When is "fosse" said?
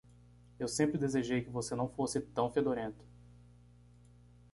1.87-2.19